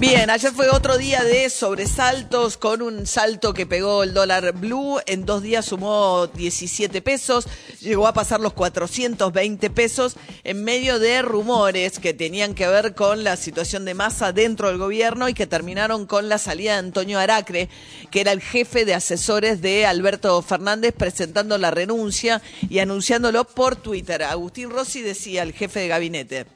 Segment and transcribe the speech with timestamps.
[0.00, 4.98] Bien, ayer fue otro día de sobresaltos con un salto que pegó el dólar blue.
[5.04, 7.46] En dos días sumó 17 pesos,
[7.82, 13.24] llegó a pasar los 420 pesos en medio de rumores que tenían que ver con
[13.24, 17.18] la situación de masa dentro del gobierno y que terminaron con la salida de Antonio
[17.18, 17.68] Aracre,
[18.10, 23.76] que era el jefe de asesores de Alberto Fernández, presentando la renuncia y anunciándolo por
[23.76, 24.22] Twitter.
[24.22, 26.46] Agustín Rossi decía, el jefe de gabinete.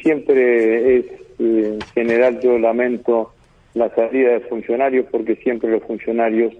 [0.00, 3.32] Siempre es en general yo lamento
[3.74, 6.52] la salida de funcionarios porque siempre los funcionarios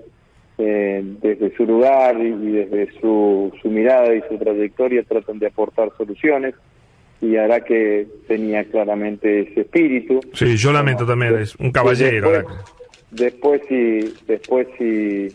[0.59, 5.90] eh, desde su lugar y, desde su, su, mirada y su trayectoria tratan de aportar
[5.96, 6.54] soluciones
[7.20, 10.20] y hará que tenía claramente ese espíritu.
[10.34, 12.30] Sí, yo lamento también, es un caballero.
[12.30, 12.57] Después,
[13.10, 15.29] después, si, después si,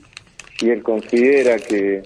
[0.59, 2.03] si él considera que,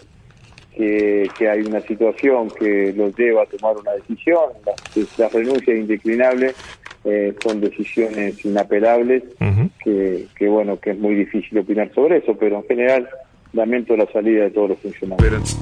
[0.75, 4.73] que, que, hay una situación que lo lleva a tomar una decisión, la,
[5.17, 6.53] la renuncia es indeclinable,
[7.03, 9.23] eh, son decisiones inapelables
[9.83, 13.09] que, que, bueno, que es muy difícil opinar sobre eso, pero en general
[13.53, 15.57] lamento la salida de todos los funcionarios.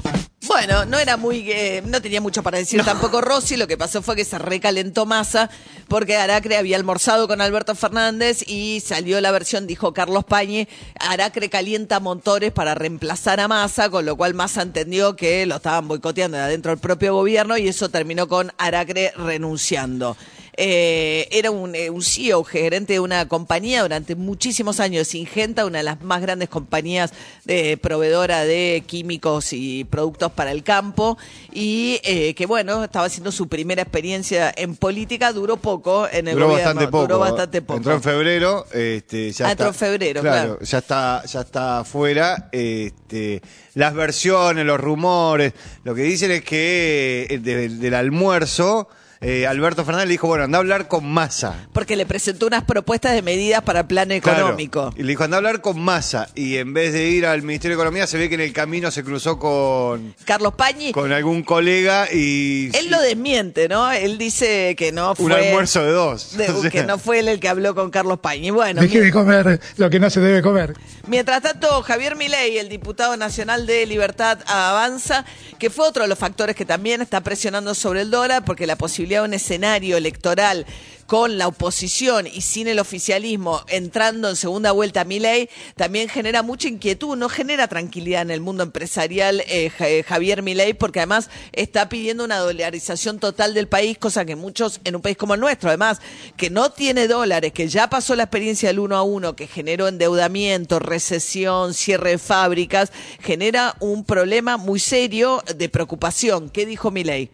[0.46, 4.02] Bueno, no era muy, eh, no tenía mucho para decir tampoco Rossi, lo que pasó
[4.02, 5.48] fue que se recalentó masa
[5.86, 10.66] porque Aracre había almorzado con Alberto Fernández y salió la versión, dijo Carlos Pañi,
[10.98, 15.86] Aracre calienta motores para reemplazar a Massa, con lo cual Massa entendió que lo estaban
[15.86, 20.16] boicoteando de adentro del propio gobierno y eso terminó con Aracre renunciando.
[20.62, 25.78] Eh, era un, eh, un, CEO, gerente de una compañía durante muchísimos años, Ingenta, una
[25.78, 27.14] de las más grandes compañías
[27.46, 31.16] de proveedora de químicos y productos para el campo,
[31.50, 36.34] y eh, que bueno, estaba haciendo su primera experiencia en política, duró poco en el
[36.34, 37.02] duró gobierno, bastante poco.
[37.04, 37.76] duró bastante poco.
[37.78, 40.58] Entró en febrero, este, ya Ah, está, entró en febrero, claro, claro.
[40.62, 43.40] ya está, ya está afuera, este,
[43.76, 48.88] las versiones, los rumores, lo que dicen es que de- del almuerzo,
[49.22, 51.66] eh, Alberto Fernández le dijo, bueno, anda a hablar con Massa.
[51.74, 54.38] Porque le presentó unas propuestas de medidas para el plan Claro.
[54.40, 54.94] económico.
[54.96, 56.28] Y le dijo, anda a hablar con Massa.
[56.34, 58.90] Y en vez de ir al Ministerio de Economía, se ve que en el camino
[58.90, 62.70] se cruzó con, Carlos Pañi, con algún colega y...
[62.74, 63.90] él lo desmiente, ¿no?
[63.92, 65.26] Él dice que no fue...
[65.26, 66.36] Un almuerzo de dos.
[66.38, 68.50] de- O sea, que no fue él el que habló con Carlos Pañi.
[68.50, 70.74] Bueno, Deje de comer lo que no se debe comer.
[71.06, 75.24] Mientras tanto, Javier Milei, el diputado nacional de Libertad Avanza,
[75.58, 78.76] que fue otro de los factores que también está presionando sobre el dólar, porque la
[78.76, 80.66] posibilidad un escenario electoral
[81.10, 86.44] con la oposición y sin el oficialismo entrando en segunda vuelta a Milei, también genera
[86.44, 91.28] mucha inquietud, no genera tranquilidad en el mundo empresarial eh, eh, Javier Milei, porque además
[91.52, 95.40] está pidiendo una dolarización total del país, cosa que muchos en un país como el
[95.40, 96.00] nuestro, además,
[96.36, 99.88] que no tiene dólares, que ya pasó la experiencia del uno a uno, que generó
[99.88, 106.50] endeudamiento, recesión, cierre de fábricas, genera un problema muy serio de preocupación.
[106.50, 107.32] ¿Qué dijo Milei?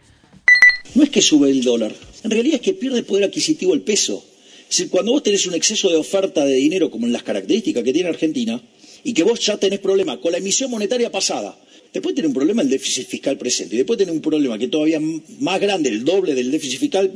[0.95, 1.93] No es que sube el dólar,
[2.23, 4.23] en realidad es que pierde poder adquisitivo el peso.
[4.69, 7.83] Es decir, cuando vos tenés un exceso de oferta de dinero, como en las características
[7.83, 8.61] que tiene Argentina,
[9.03, 11.57] y que vos ya tenés problema con la emisión monetaria pasada,
[11.93, 14.99] después tenés un problema el déficit fiscal presente, y después tenés un problema que todavía
[15.39, 17.11] más grande, el doble del déficit fiscal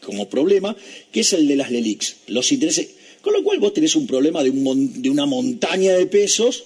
[0.00, 0.76] como problema,
[1.12, 2.88] que es el de las LELIX, los intereses.
[3.20, 6.64] Con lo cual vos tenés un problema de, un mon- de una montaña de pesos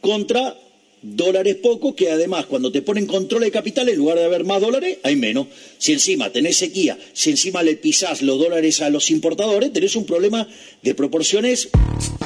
[0.00, 0.56] contra
[1.04, 4.60] dólares pocos, que además cuando te ponen control de capital, en lugar de haber más
[4.60, 5.48] dólares, hay menos.
[5.78, 10.06] Si encima tenés sequía, si encima le pisás los dólares a los importadores, tenés un
[10.06, 10.48] problema
[10.82, 11.68] de proporciones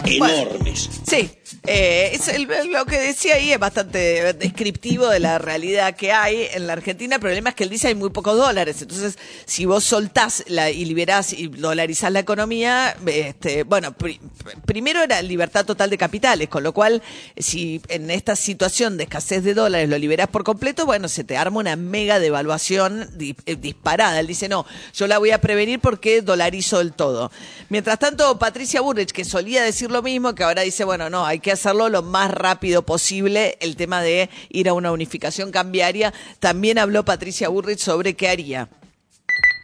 [0.04, 0.88] enormes.
[1.08, 1.28] Sí,
[1.66, 6.48] eh, es el- lo que decía ahí es bastante descriptivo de la realidad que hay
[6.52, 7.16] en la Argentina.
[7.16, 8.80] El problema es que él dice hay muy pocos dólares.
[8.82, 14.20] Entonces, si vos soltás la, y liberás y dolarizás la economía, este, bueno, pri-
[14.66, 17.02] primero era libertad total de capitales, con lo cual,
[17.36, 21.36] si en esta situación de escasez de dólares lo liberás por completo, bueno, se te
[21.36, 24.20] arma una mega devaluación eh, disparada.
[24.20, 27.30] Él dice, no, yo la voy a prevenir porque dolarizo el todo.
[27.68, 31.37] Mientras tanto, Patricia Burrich, que solía decir lo mismo, que ahora dice, bueno, no, hay
[31.40, 36.78] que hacerlo lo más rápido posible, el tema de ir a una unificación cambiaria, también
[36.78, 38.68] habló Patricia Burrich sobre qué haría.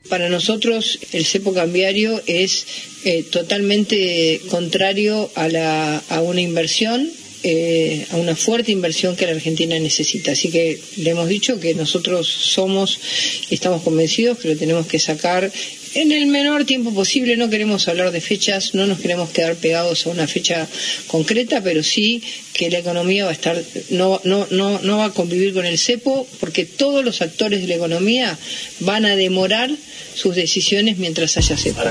[0.09, 2.67] Para nosotros el cepo cambiario es
[3.05, 7.11] eh, totalmente contrario a, la, a una inversión,
[7.45, 10.33] eh, a una fuerte inversión que la Argentina necesita.
[10.33, 12.99] Así que le hemos dicho que nosotros somos
[13.51, 15.53] estamos convencidos que lo tenemos que sacar
[15.95, 20.05] En el menor tiempo posible no queremos hablar de fechas, no nos queremos quedar pegados
[20.05, 20.67] a una fecha
[21.07, 22.21] concreta, pero sí
[22.53, 25.79] que la economía va a estar, no, no, no, no va a convivir con el
[25.79, 28.37] cepo, porque todos los actores de la economía
[28.81, 29.71] van a demorar
[30.17, 31.83] sus decisiones mientras haya cepo.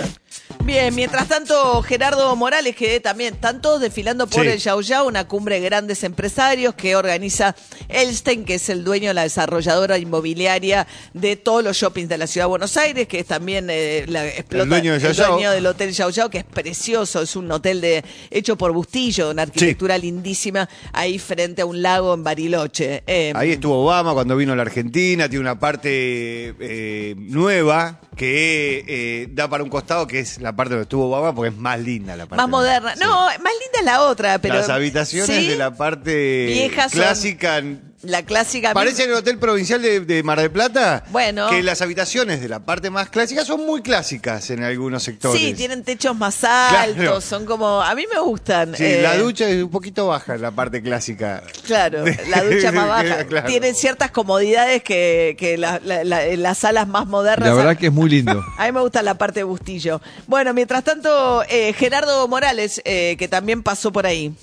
[0.65, 4.50] Bien, mientras tanto, Gerardo Morales, que también están todos desfilando por Sí.
[4.51, 7.54] el Yao Yao, una cumbre de grandes empresarios que organiza
[7.89, 12.27] Elstein, que es el dueño de la desarrolladora inmobiliaria de todos los shoppings de la
[12.27, 15.18] ciudad de Buenos Aires, que es también eh, la, explota, El dueño de Yao el
[15.18, 15.31] Yao.
[15.33, 18.01] dueño del hotel Yao Yao, que es precioso, es un hotel de
[18.31, 23.04] hecho por Bustillo, una arquitectura lindísima, ahí frente a un lago en Bariloche.
[23.06, 28.83] Eh, Ahí estuvo Obama cuando vino a la Argentina, tiene una parte eh, nueva que
[28.88, 31.80] eh, da para un costado, que es la parte donde estuvo Obama, porque es más
[31.80, 32.38] linda la parte.
[32.42, 32.94] más moderna.
[33.00, 34.56] No, más linda es la otra, pero...
[34.56, 35.48] Las habitaciones ¿sí?
[35.48, 37.62] de la parte Viejas son- clásica.
[38.04, 38.74] La clásica...
[38.74, 41.06] Parece el hotel provincial de, de Mar del Plata.
[41.10, 41.50] Bueno.
[41.50, 45.42] Que las habitaciones de la parte más clásica son muy clásicas en algunos sectores.
[45.42, 47.22] Sí, tienen techos más altos, Claro.
[47.22, 47.82] son como...
[47.82, 48.76] A mí me gustan.
[48.76, 51.44] Sí, eh, la ducha es un poquito baja en la parte clásica.
[51.66, 53.24] Claro, la ducha más baja.
[53.28, 53.48] Claro.
[53.48, 57.48] Tienen ciertas comodidades que, que la- la- la- en las salas más modernas...
[57.48, 58.44] La verdad que es muy lindo.
[58.58, 60.02] A mí me gusta la parte de Bustillo.
[60.28, 64.34] Bueno, mientras tanto, eh, Gerardo Morales, eh, que también pasó por ahí.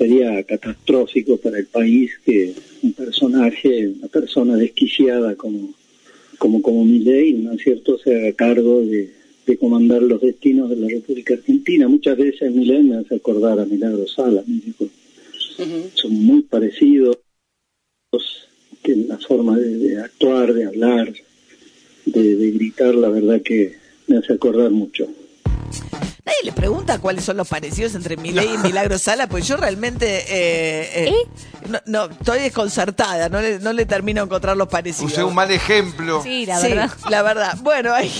[0.00, 5.74] Sería catastrófico para el país que un personaje, una persona desquiciada como
[6.38, 9.10] como como Milei, ¿no es cierto?, se haga cargo de,
[9.46, 11.86] de comandar los destinos de la República Argentina.
[11.86, 14.88] Muchas veces Milei me hace acordar a Milagro Sala, me dijo,
[15.92, 17.18] son muy parecidos
[18.82, 21.12] que en la forma de, de actuar, de hablar,
[22.06, 23.74] de, de gritar, la verdad que
[24.06, 25.08] me hace acordar mucho.
[26.30, 30.24] Nadie le pregunta cuáles son los parecidos entre Milei y Milagro Sala, pues yo realmente
[30.28, 31.14] eh, eh,
[31.68, 35.10] no, no, estoy desconcertada, no le, no le termino de encontrar los parecidos.
[35.12, 36.22] Usé un mal ejemplo.
[36.22, 36.90] Sí, la Sí, verdad.
[37.08, 37.58] la verdad.
[37.62, 38.12] Bueno, hay,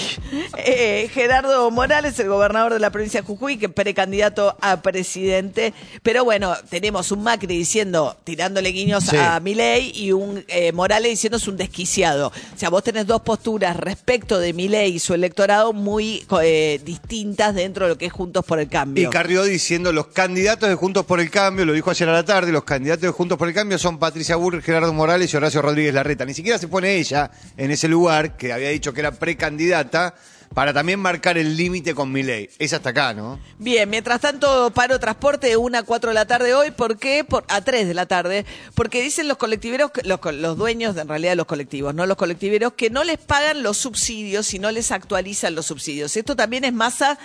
[0.59, 5.73] eh, Gerardo Morales, el gobernador de la provincia de Jujuy, que precandidato a presidente.
[6.03, 9.17] Pero bueno, tenemos un Macri diciendo, tirándole guiños Sí.
[9.17, 12.29] a Milei y un eh, Morales diciendo es un desquiciado.
[12.29, 17.55] O sea, vos tenés dos posturas respecto de Milei y su electorado muy eh, distintas
[17.55, 19.11] dentro de lo que es Juntos por el Y Cambio.
[19.11, 22.51] Carrió diciendo los candidatos de Juntos por el Cambio, lo dijo ayer a la tarde,
[22.51, 25.93] los candidatos de Juntos por el Cambio son Patricia Burr, Gerardo Morales y Horacio Rodríguez
[25.93, 26.25] Larreta.
[26.25, 30.15] Ni siquiera se pone ella en ese lugar, que había dicho que era precandidata,
[30.55, 32.51] para también marcar el límite con Milei.
[32.59, 33.39] Es hasta acá, ¿no?
[33.59, 36.73] Bien, mientras tanto, paro transporte de 1 a 4 de la tarde hoy.
[36.73, 37.23] ¿Por qué?
[37.23, 38.45] Por, a 3 de la tarde.
[38.75, 42.91] Porque dicen los colectiveros, los, los dueños, en realidad los colectivos, no los colectiveros, que
[42.91, 46.17] no les pagan los subsidios y no les actualizan los subsidios.
[46.17, 47.17] Esto también es masa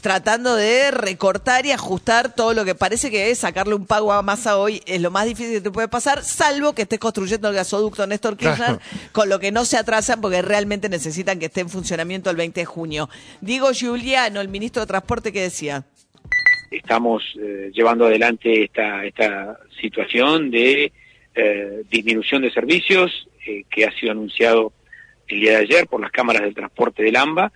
[0.00, 4.22] tratando de recortar y ajustar todo lo que parece que es sacarle un pago a
[4.22, 4.82] masa hoy.
[4.86, 8.36] Es lo más difícil que te puede pasar, salvo que estés construyendo el gasoducto Néstor
[8.36, 8.80] Kirchner, Claro.
[9.12, 12.60] con lo que no se atrasan porque realmente necesitan que esté en funcionamiento el 20
[12.60, 13.08] de junio.
[13.40, 15.84] Diego Giuliano, el ministro de Transporte, que decía.
[16.70, 20.92] estamos eh, llevando adelante esta, esta situación de
[21.34, 24.72] eh, disminución de servicios eh, que ha sido anunciado
[25.26, 27.52] el día de ayer por las cámaras del transporte del AMBA.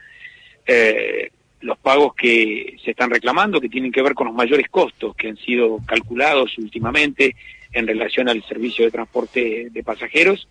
[1.61, 5.29] Los pagos que se están reclamando, que tienen que ver con los mayores costos que
[5.29, 7.37] han sido calculados últimamente
[7.73, 10.49] en relación al servicio de transporte de pasajeros,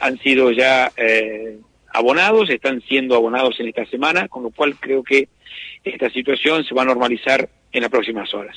[0.00, 0.92] han sido ya
[1.92, 5.28] abonados, están siendo abonados en esta semana, con lo cual creo que
[5.84, 8.56] esta situación se va a normalizar en las próximas horas.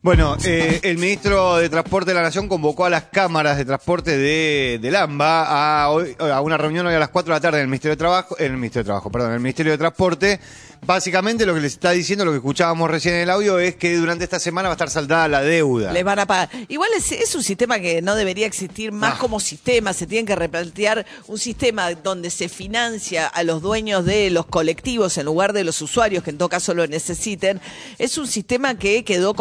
[0.00, 4.16] Bueno, eh, el ministro de Transporte de la Nación convocó a las cámaras de transporte
[4.16, 7.58] de, del AMBA a, hoy- a una reunión hoy a las 4 de la tarde
[7.58, 9.78] en el Ministerio de Trabajo, en el Ministerio de Trabajo, perdón, en el Ministerio de
[9.78, 10.38] Transporte.
[10.86, 13.96] Básicamente lo que les está diciendo, lo que escuchábamos recién en el audio, es que
[13.96, 15.90] durante esta semana va a estar saldada la deuda.
[15.92, 16.48] Les van a pagar.
[16.68, 19.18] Igual es, es un sistema que no debería existir más Ah.
[19.18, 19.92] como sistema.
[19.92, 25.18] Se tiene que replantear un sistema donde se financia a los dueños de los colectivos
[25.18, 27.60] en lugar de los usuarios, que en todo caso lo necesiten.
[27.98, 29.34] Es un sistema que quedó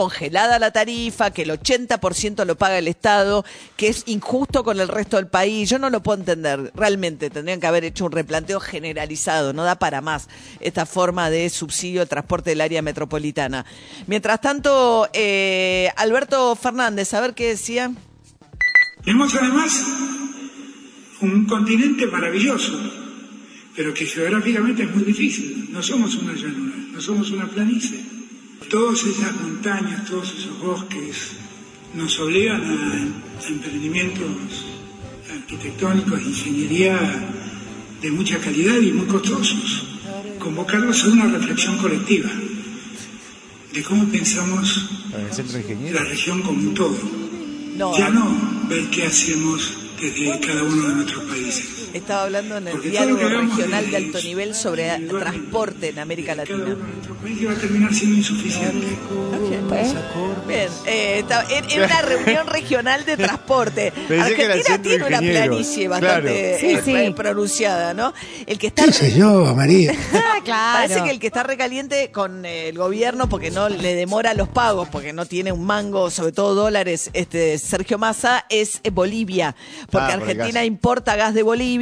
[0.48, 3.44] congelada la tarifa, que el 80% lo paga el Estado,
[3.76, 5.70] que es injusto con el resto del país.
[5.70, 6.72] Yo no lo puedo entender.
[6.76, 9.54] Realmente tendrían que haber hecho un replanteo generalizado.
[9.54, 13.66] No da para más esta forma de subsidio de transporte del área metropolitana.
[14.08, 17.92] Mientras tanto, eh, Alberto Fernández, a ver qué decía.
[19.04, 19.84] Tenemos además
[21.22, 22.80] un continente maravilloso,
[23.76, 25.70] pero que geográficamente es muy difícil.
[25.72, 28.17] No somos una llanura, no somos una planicie.
[28.70, 31.32] Todas esas montañas, todos esos bosques
[31.94, 34.66] nos obligan a, a emprendimientos
[35.32, 37.00] arquitectónicos, ingeniería
[38.02, 39.86] de mucha calidad y muy costosos.
[40.40, 42.30] Convocarlos a una reflexión colectiva
[43.74, 44.90] de cómo pensamos
[45.92, 46.98] la región como un todo.
[47.98, 49.72] Ya no ver qué hacemos
[50.02, 51.77] desde cada uno de nuestros países.
[51.94, 56.58] Estaba hablando en el diálogo regional de- alto nivel sobre transporte en América Latina.
[56.76, 58.88] Nuestro país va a terminar siendo insuficiente.
[60.48, 63.92] Bien, eh, está- en, en una reunión regional de transporte.
[64.10, 66.30] Argentina tiene una planicie bastante Claro.
[66.30, 66.78] eh, Sí,
[67.08, 67.14] sí.
[67.16, 68.14] pronunciada, ¿no?
[68.46, 69.94] El que está ¿Qué sé yo, María?
[70.14, 70.88] Ah, claro.
[70.88, 74.48] Parece que el que está recaliente con eh, el gobierno porque no le demora los
[74.50, 79.56] pagos, porque no tiene un mango, sobre todo dólares, este Sergio Massa, es Bolivia.
[79.92, 81.77] Porque Ah, por Argentina importa gas de Bolivia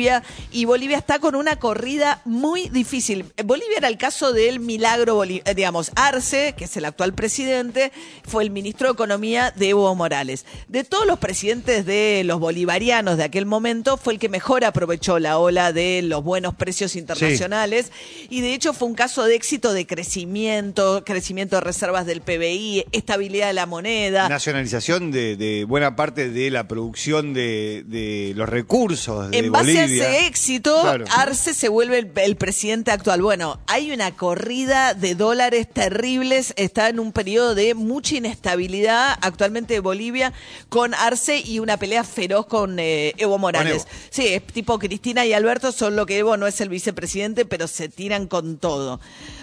[0.51, 3.25] y Bolivia está con una corrida muy difícil.
[3.43, 7.91] Bolivia era el caso del milagro, boli- eh, digamos, Arce, que es el actual presidente,
[8.27, 10.45] fue el ministro de Economía de Evo Morales.
[10.67, 15.19] De todos los presidentes de los bolivarianos de aquel momento, fue el que mejor aprovechó
[15.19, 17.91] la ola de los buenos precios internacionales
[18.29, 22.85] y de hecho fue un caso de éxito de crecimiento, crecimiento de reservas del PBI,
[22.91, 24.27] estabilidad de la moneda.
[24.29, 29.63] Nacionalización de, de buena parte de la producción de, de los recursos de En base
[29.65, 29.84] Bolivia.
[29.85, 31.05] Ese éxito, Claro.
[31.11, 33.21] Arce se vuelve el, el presidente actual.
[33.21, 39.73] Bueno, hay una corrida de dólares terribles, está en un periodo de mucha inestabilidad actualmente
[39.75, 40.33] de Bolivia
[40.69, 43.83] con Arce y una pelea feroz con eh, Evo Morales.
[43.83, 43.91] Evo.
[44.09, 47.89] Sí, es tipo Cristina y Alberto, solo que Evo no es el vicepresidente, pero se
[47.89, 48.99] tiran con todo.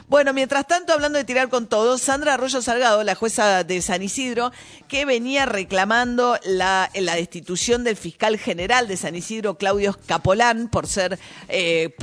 [0.09, 4.03] Bueno, mientras tanto, hablando de tirar con todo, Sandra Arroyo Salgado, la jueza de San
[4.03, 4.53] Isidro,
[4.89, 11.19] que venía reclamando la, destitución del fiscal general de San Isidro, Claudio Capolán, por ser
[11.49, 11.95] eh,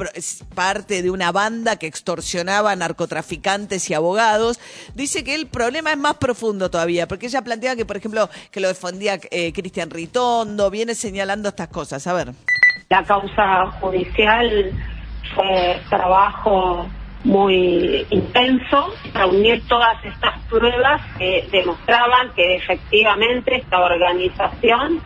[0.55, 4.59] parte de una banda que extorsionaba a narcotraficantes y abogados,
[4.95, 8.59] dice que el problema es más profundo todavía, porque ella plantea que, por ejemplo, que
[8.59, 12.05] lo defendía eh, Cristian Ritondo, viene señalando estas cosas.
[12.07, 12.33] A ver.
[12.89, 14.71] La causa judicial
[15.35, 16.87] fue trabajo
[17.23, 25.01] muy intenso, reunir todas estas pruebas que demostraban que efectivamente esta organización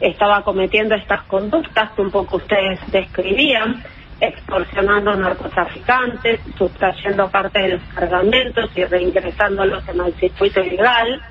[0.00, 3.82] estaba cometiendo estas conductas que un poco ustedes describían,
[4.20, 11.22] extorsionando narcotraficantes, sustrayendo parte de los cargamentos y reingresándolos en el circuito ilegal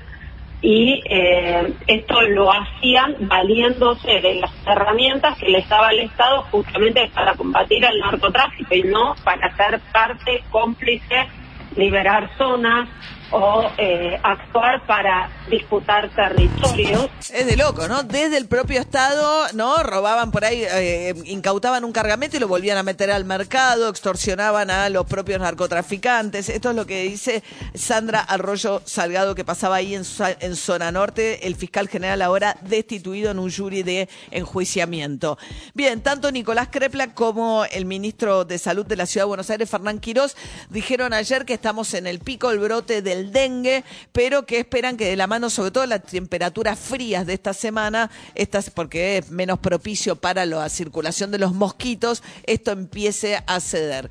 [0.60, 7.08] y eh, esto lo hacían valiéndose de las herramientas que les daba el Estado justamente
[7.14, 11.28] para combatir el narcotráfico y no para ser parte cómplice,
[11.76, 12.88] liberar zonas
[13.30, 17.08] o eh, actuar para disputar territorios.
[17.32, 18.02] Es de loco, ¿no?
[18.02, 19.82] Desde el propio Estado, ¿no?
[19.82, 24.70] Robaban por ahí, eh, incautaban un cargamento y lo volvían a meter al mercado, extorsionaban
[24.70, 26.48] a los propios narcotraficantes.
[26.48, 27.42] Esto es lo que dice
[27.74, 33.38] Sandra Arroyo Salgado, que pasaba ahí en, Zona Norte, el fiscal general ahora destituido en
[33.38, 35.38] un jury de enjuiciamiento.
[35.74, 39.68] Bien, tanto Nicolás Crepla como el ministro de Salud de la Ciudad de Buenos Aires,
[39.68, 40.36] Fernán Quirós,
[40.70, 45.06] dijeron ayer que estamos en el pico del brote del dengue, pero que esperan que
[45.06, 49.58] de la mano, sobre todo las temperaturas frías de esta semana, estas porque es menos
[49.58, 54.10] propicio para la circulación de los mosquitos, esto empiece a ceder.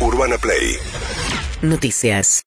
[0.00, 0.76] Urbana Play
[1.62, 2.42] Noticias.